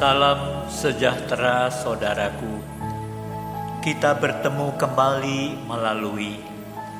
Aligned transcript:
Salam 0.00 0.64
sejahtera 0.72 1.68
saudaraku. 1.68 2.56
Kita 3.84 4.16
bertemu 4.16 4.72
kembali 4.80 5.68
melalui 5.68 6.40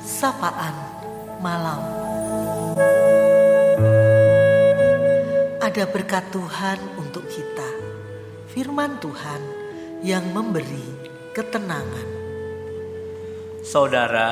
sapaan 0.05 0.77
malam. 1.41 1.81
Ada 5.65 5.89
berkat 5.89 6.29
Tuhan 6.29 6.77
untuk 7.01 7.25
kita. 7.25 7.65
Firman 8.53 9.01
Tuhan 9.01 9.41
yang 10.05 10.29
memberi 10.29 10.85
ketenangan. 11.33 12.05
Saudara, 13.65 14.29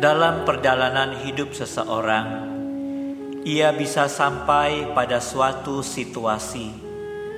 dalam 0.00 0.48
perjalanan 0.48 1.20
hidup 1.20 1.52
seseorang, 1.52 2.48
ia 3.44 3.76
bisa 3.76 4.08
sampai 4.08 4.88
pada 4.96 5.20
suatu 5.20 5.84
situasi 5.84 6.91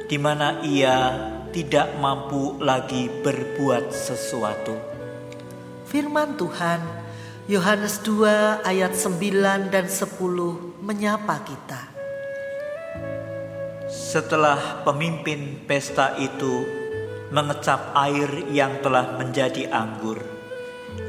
di 0.05 0.19
mana 0.21 0.61
ia 0.65 0.97
tidak 1.55 1.95
mampu 2.03 2.59
lagi 2.61 3.09
berbuat 3.23 3.95
sesuatu. 3.95 4.77
Firman 5.89 6.35
Tuhan 6.35 7.05
Yohanes 7.45 8.01
2 8.01 8.65
ayat 8.65 8.97
9 8.97 9.69
dan 9.69 9.85
10 9.85 10.17
menyapa 10.81 11.45
kita. 11.45 11.93
Setelah 13.85 14.81
pemimpin 14.81 15.61
pesta 15.69 16.17
itu 16.17 16.65
mengecap 17.29 17.93
air 17.95 18.49
yang 18.49 18.81
telah 18.81 19.21
menjadi 19.21 19.69
anggur, 19.69 20.19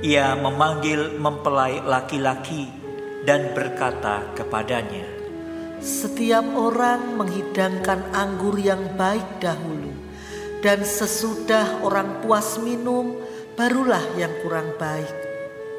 ia 0.04 0.36
memanggil 0.36 1.18
mempelai 1.18 1.80
laki-laki 1.82 2.68
dan 3.24 3.56
berkata 3.58 4.36
kepadanya, 4.38 5.08
"Setiap 5.86 6.42
orang 6.58 7.14
menghidangkan 7.14 8.10
anggur 8.10 8.58
yang 8.58 8.98
baik 8.98 9.38
dahulu, 9.38 9.94
dan 10.66 10.82
sesudah 10.82 11.86
orang 11.86 12.26
puas 12.26 12.58
minum, 12.58 13.22
barulah 13.54 14.02
yang 14.18 14.34
kurang 14.42 14.74
baik. 14.82 15.14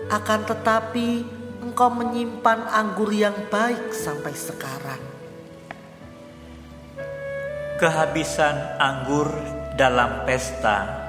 Akan 0.07 0.47
tetapi, 0.47 1.27
engkau 1.59 1.91
menyimpan 1.91 2.71
anggur 2.71 3.11
yang 3.11 3.35
baik 3.51 3.91
sampai 3.91 4.31
sekarang." 4.31 5.03
Kehabisan 7.83 8.79
anggur 8.79 9.27
dalam 9.75 10.23
pesta 10.23 11.03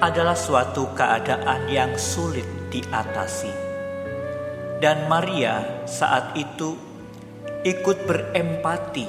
adalah 0.00 0.34
suatu 0.34 0.96
keadaan 0.96 1.68
yang 1.68 1.92
sulit 2.00 2.48
diatasi. 2.72 3.52
Dan 4.80 5.12
Maria 5.12 5.84
saat 5.84 6.32
itu 6.40 6.87
ikut 7.66 8.06
berempati 8.06 9.08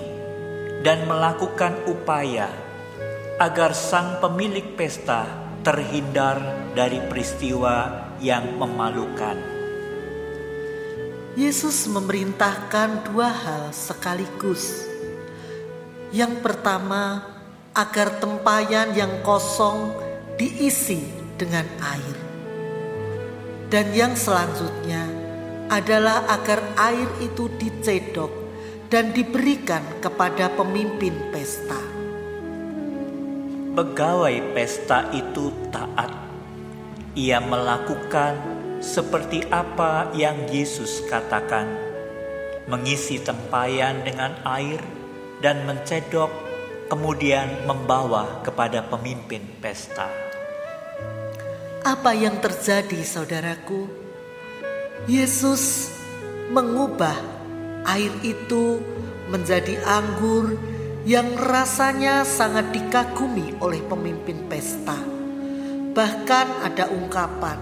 dan 0.82 1.06
melakukan 1.06 1.78
upaya 1.86 2.50
agar 3.38 3.78
sang 3.78 4.18
pemilik 4.18 4.74
pesta 4.74 5.28
terhindar 5.62 6.42
dari 6.74 6.98
peristiwa 7.06 8.10
yang 8.18 8.58
memalukan. 8.58 9.38
Yesus 11.38 11.88
memerintahkan 11.88 13.06
dua 13.12 13.30
hal 13.30 13.64
sekaligus. 13.70 14.90
Yang 16.10 16.42
pertama, 16.42 17.22
agar 17.78 18.18
tempayan 18.18 18.98
yang 18.98 19.22
kosong 19.22 19.94
diisi 20.42 21.06
dengan 21.38 21.70
air. 21.86 22.18
Dan 23.70 23.94
yang 23.94 24.18
selanjutnya 24.18 25.06
adalah 25.70 26.26
agar 26.34 26.66
air 26.82 27.08
itu 27.22 27.46
dicedok 27.62 28.39
dan 28.90 29.14
diberikan 29.14 29.86
kepada 30.02 30.50
pemimpin 30.58 31.14
pesta. 31.30 31.78
Pegawai 33.78 34.36
pesta 34.58 35.14
itu 35.14 35.54
taat. 35.70 36.10
Ia 37.14 37.38
melakukan 37.38 38.34
seperti 38.82 39.46
apa 39.54 40.10
yang 40.18 40.50
Yesus 40.50 41.06
katakan, 41.06 41.70
mengisi 42.66 43.22
tempayan 43.22 44.02
dengan 44.02 44.34
air 44.42 44.82
dan 45.38 45.70
mencedok, 45.70 46.34
kemudian 46.90 47.70
membawa 47.70 48.42
kepada 48.42 48.82
pemimpin 48.90 49.46
pesta. 49.62 50.10
Apa 51.86 52.18
yang 52.18 52.42
terjadi, 52.42 53.06
saudaraku? 53.06 53.88
Yesus 55.06 55.94
mengubah 56.52 57.39
air 57.86 58.12
itu 58.26 58.82
menjadi 59.30 59.78
anggur 59.86 60.58
yang 61.08 61.38
rasanya 61.38 62.28
sangat 62.28 62.74
dikagumi 62.76 63.56
oleh 63.64 63.80
pemimpin 63.88 64.46
pesta. 64.52 64.98
Bahkan 65.96 66.48
ada 66.66 66.92
ungkapan 66.92 67.58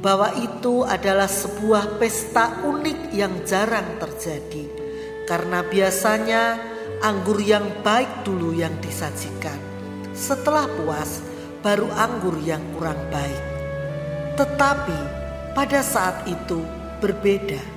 bahwa 0.00 0.30
itu 0.38 0.86
adalah 0.86 1.26
sebuah 1.26 1.98
pesta 1.98 2.62
unik 2.62 3.10
yang 3.10 3.42
jarang 3.42 3.98
terjadi, 3.98 4.64
karena 5.26 5.66
biasanya 5.66 6.56
anggur 7.02 7.42
yang 7.42 7.82
baik 7.82 8.24
dulu 8.24 8.54
yang 8.54 8.72
disajikan. 8.80 9.58
Setelah 10.16 10.64
puas, 10.80 11.20
baru 11.60 11.90
anggur 11.92 12.38
yang 12.40 12.62
kurang 12.78 13.00
baik. 13.12 13.42
Tetapi 14.40 15.00
pada 15.52 15.80
saat 15.84 16.24
itu 16.28 16.64
berbeda. 17.02 17.75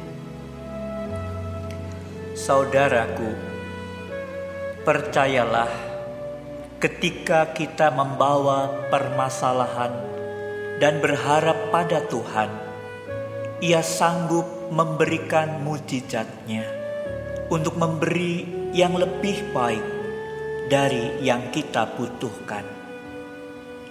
Saudaraku, 2.40 3.36
percayalah 4.88 5.68
ketika 6.80 7.52
kita 7.52 7.92
membawa 7.92 8.88
permasalahan 8.88 9.92
dan 10.80 11.04
berharap 11.04 11.68
pada 11.68 12.00
Tuhan, 12.08 12.48
Ia 13.60 13.84
sanggup 13.84 14.72
memberikan 14.72 15.60
mujizatnya 15.68 16.64
untuk 17.52 17.76
memberi 17.76 18.72
yang 18.72 18.96
lebih 18.96 19.52
baik 19.52 19.84
dari 20.72 21.20
yang 21.20 21.52
kita 21.52 21.92
butuhkan. 22.00 22.64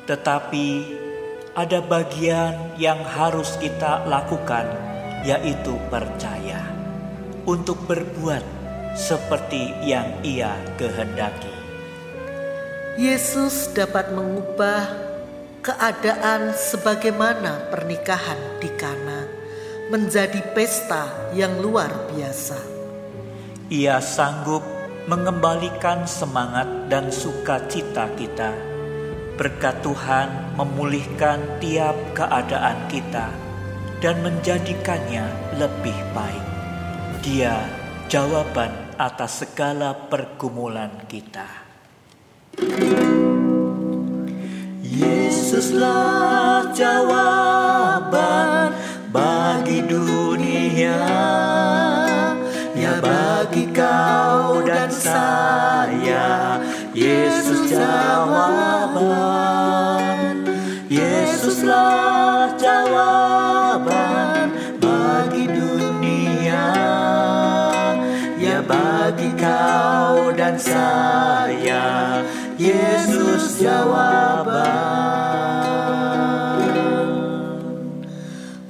Tetapi 0.08 0.68
ada 1.52 1.84
bagian 1.84 2.80
yang 2.80 3.04
harus 3.04 3.60
kita 3.60 4.08
lakukan, 4.08 4.64
yaitu 5.20 5.76
percaya 5.92 6.77
untuk 7.48 7.80
berbuat 7.88 8.44
seperti 8.92 9.72
yang 9.80 10.04
Ia 10.20 10.52
kehendaki. 10.76 11.48
Yesus 13.00 13.72
dapat 13.72 14.12
mengubah 14.12 14.84
keadaan 15.64 16.52
sebagaimana 16.52 17.72
pernikahan 17.72 18.60
di 18.60 18.68
Kana 18.76 19.24
menjadi 19.88 20.44
pesta 20.52 21.32
yang 21.32 21.64
luar 21.64 22.12
biasa. 22.12 22.60
Ia 23.72 23.96
sanggup 24.04 24.60
mengembalikan 25.08 26.04
semangat 26.04 26.68
dan 26.92 27.08
sukacita 27.08 28.12
kita 28.12 28.52
Berkat 29.38 29.86
Tuhan 29.86 30.58
memulihkan 30.58 31.38
tiap 31.62 31.94
keadaan 32.10 32.90
kita 32.90 33.30
dan 34.02 34.18
menjadikannya 34.18 35.30
lebih 35.62 35.94
baik. 36.10 36.57
Dia 37.18 37.66
jawaban 38.06 38.70
atas 38.94 39.42
segala 39.42 40.06
pergumulan 40.06 40.90
kita. 41.10 41.66
Yesuslah 44.86 46.70
jawaban 46.70 48.70
bagi 49.10 49.82
dunia, 49.82 51.02
ya 52.78 52.94
bagi 53.02 53.66
kau 53.74 54.62
dan 54.62 54.90
saya. 54.90 56.62
Yesus 56.94 57.70
jawaban 57.70 59.37
Ya 68.38 68.62
bagi 68.62 69.34
kau 69.34 70.30
dan 70.32 70.54
saya 70.62 72.22
Yesus 72.54 73.58
jawaban 73.58 74.62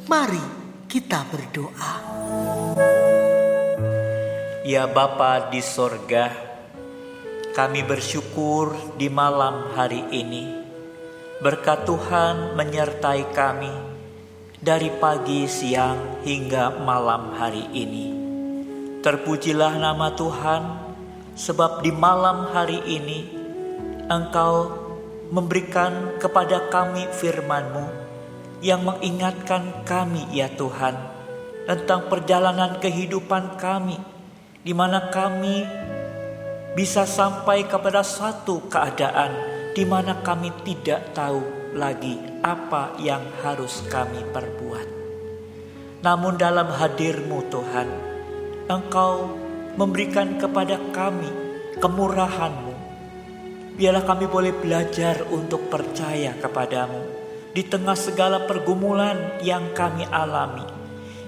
Mari 0.08 0.44
kita 0.88 1.28
berdoa 1.28 1.94
Ya 4.64 4.88
Bapa 4.88 5.52
di 5.52 5.60
sorga 5.60 6.48
kami 7.58 7.82
bersyukur 7.82 8.70
di 8.94 9.10
malam 9.10 9.74
hari 9.74 10.06
ini. 10.14 10.62
Berkat 11.42 11.90
Tuhan 11.90 12.54
menyertai 12.54 13.34
kami 13.34 13.74
dari 14.62 14.94
pagi, 14.94 15.50
siang, 15.50 16.22
hingga 16.22 16.78
malam 16.78 17.34
hari 17.34 17.66
ini. 17.74 18.27
Terpujilah 18.98 19.78
nama 19.78 20.10
Tuhan, 20.18 20.62
sebab 21.38 21.86
di 21.86 21.94
malam 21.94 22.50
hari 22.50 22.82
ini 22.82 23.30
Engkau 24.10 24.74
memberikan 25.30 26.18
kepada 26.18 26.66
kami 26.66 27.06
firman-Mu 27.14 27.86
yang 28.58 28.82
mengingatkan 28.82 29.86
kami 29.86 30.26
ya 30.34 30.50
Tuhan 30.50 30.98
tentang 31.70 32.10
perjalanan 32.10 32.82
kehidupan 32.82 33.54
kami 33.54 34.02
di 34.66 34.74
mana 34.74 35.14
kami 35.14 35.62
bisa 36.74 37.06
sampai 37.06 37.70
kepada 37.70 38.02
satu 38.02 38.66
keadaan 38.66 39.30
di 39.78 39.86
mana 39.86 40.18
kami 40.26 40.50
tidak 40.66 41.14
tahu 41.14 41.38
lagi 41.78 42.18
apa 42.42 42.98
yang 42.98 43.22
harus 43.46 43.78
kami 43.86 44.26
perbuat. 44.34 44.88
Namun 46.02 46.34
dalam 46.34 46.66
hadirmu 46.66 47.46
Tuhan, 47.46 48.17
Engkau 48.68 49.32
memberikan 49.80 50.36
kepada 50.36 50.76
kami 50.92 51.32
kemurahanmu 51.80 52.68
Biarlah 53.78 54.02
kami 54.02 54.26
boleh 54.26 54.50
belajar 54.58 55.22
untuk 55.30 55.70
percaya 55.70 56.34
kepadamu 56.34 56.98
di 57.54 57.62
tengah 57.62 57.94
segala 57.94 58.42
pergumulan 58.42 59.38
yang 59.38 59.70
kami 59.70 60.02
alami. 60.10 60.66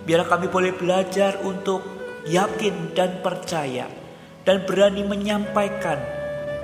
Biarlah 0.03 0.27
kami 0.27 0.51
boleh 0.51 0.75
belajar 0.75 1.39
untuk 1.47 1.79
yakin 2.27 2.91
dan 2.91 3.23
percaya 3.23 3.87
dan 4.43 4.67
berani 4.67 5.07
menyampaikan 5.07 6.03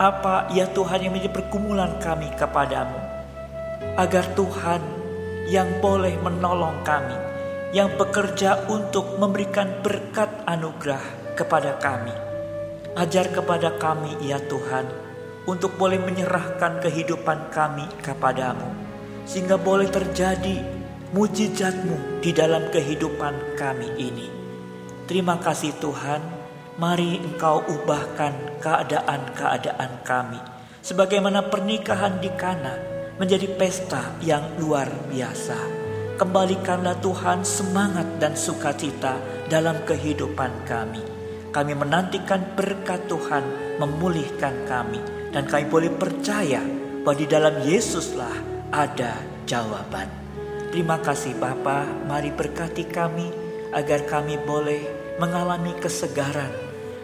apa 0.02 0.50
ya 0.50 0.66
Tuhan 0.74 1.06
yang 1.06 1.14
menjadi 1.14 1.38
pergumulan 1.38 2.02
kami 2.02 2.34
kepadamu. 2.34 2.98
Agar 3.94 4.26
Tuhan 4.34 4.82
yang 5.46 5.70
boleh 5.78 6.18
menolong 6.18 6.82
kami, 6.82 7.14
yang 7.74 7.94
bekerja 7.98 8.70
untuk 8.70 9.18
memberikan 9.18 9.82
berkat 9.82 10.30
anugerah 10.46 11.34
kepada 11.34 11.78
kami. 11.82 12.14
Ajar 12.96 13.28
kepada 13.28 13.76
kami 13.76 14.16
ya 14.24 14.38
Tuhan, 14.40 14.86
untuk 15.46 15.78
boleh 15.78 16.02
menyerahkan 16.02 16.82
kehidupan 16.82 17.54
kami 17.54 17.86
kepadamu. 18.02 18.66
Sehingga 19.26 19.58
boleh 19.58 19.90
terjadi 19.90 20.62
mujizatmu 21.10 22.22
di 22.22 22.30
dalam 22.30 22.70
kehidupan 22.70 23.58
kami 23.58 23.88
ini. 23.98 24.28
Terima 25.06 25.38
kasih 25.38 25.74
Tuhan, 25.78 26.22
mari 26.78 27.18
engkau 27.22 27.62
ubahkan 27.62 28.58
keadaan-keadaan 28.62 30.02
kami. 30.02 30.40
Sebagaimana 30.82 31.50
pernikahan 31.50 32.22
di 32.22 32.30
Kana 32.34 32.74
menjadi 33.18 33.50
pesta 33.58 34.14
yang 34.22 34.58
luar 34.58 34.86
biasa. 35.10 35.85
Kembalikanlah 36.16 36.96
Tuhan 37.04 37.44
semangat 37.44 38.16
dan 38.16 38.32
sukacita 38.32 39.20
dalam 39.52 39.84
kehidupan 39.84 40.64
kami. 40.64 41.04
Kami 41.52 41.76
menantikan 41.76 42.56
berkat 42.56 43.04
Tuhan 43.04 43.76
memulihkan 43.76 44.64
kami 44.64 44.96
dan 45.28 45.44
kami 45.44 45.68
boleh 45.68 45.92
percaya 45.92 46.64
bahwa 47.04 47.20
di 47.20 47.28
dalam 47.28 47.60
Yesuslah 47.60 48.32
ada 48.72 49.20
jawaban. 49.44 50.08
Terima 50.72 51.04
kasih 51.04 51.36
Bapa, 51.36 51.84
mari 52.08 52.32
berkati 52.32 52.88
kami 52.88 53.28
agar 53.76 54.08
kami 54.08 54.40
boleh 54.40 54.80
mengalami 55.20 55.76
kesegaran. 55.76 56.52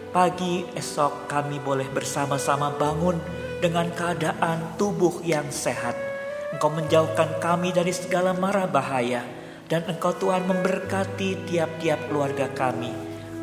Pagi 0.09 0.65
esok 0.73 1.29
kami 1.29 1.61
boleh 1.61 1.85
bersama-sama 1.93 2.73
bangun 2.73 3.21
dengan 3.61 3.93
keadaan 3.93 4.73
tubuh 4.73 5.21
yang 5.21 5.53
sehat. 5.53 6.12
Engkau 6.53 6.69
menjauhkan 6.69 7.41
kami 7.41 7.73
dari 7.73 7.91
segala 7.91 8.37
mara 8.37 8.69
bahaya 8.69 9.25
dan 9.65 9.83
Engkau 9.89 10.13
Tuhan 10.13 10.45
memberkati 10.45 11.49
tiap-tiap 11.49 12.07
keluarga 12.07 12.45
kami. 12.53 12.93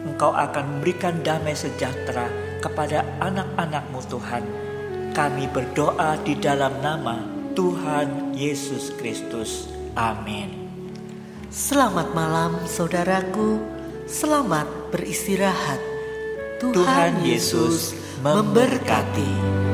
Engkau 0.07 0.31
akan 0.33 0.79
memberikan 0.79 1.21
damai 1.21 1.59
sejahtera 1.59 2.31
kepada 2.63 3.05
anak-anakmu 3.21 4.01
Tuhan 4.09 4.71
kami 5.11 5.51
berdoa 5.51 6.23
di 6.23 6.39
dalam 6.39 6.79
nama 6.79 7.19
Tuhan 7.59 8.33
Yesus 8.35 8.95
Kristus. 8.95 9.67
Amin. 9.99 10.71
Selamat 11.51 12.15
malam 12.15 12.63
saudaraku, 12.71 13.59
selamat 14.07 14.71
beristirahat. 14.95 15.83
Tuhan 16.63 17.27
Yesus 17.27 17.97
memberkati. 18.23 19.70